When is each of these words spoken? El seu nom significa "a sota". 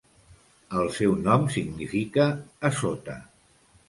El 0.77 0.87
seu 0.95 1.11
nom 1.27 1.45
significa 1.55 2.25
"a 2.71 2.73
sota". 2.79 3.19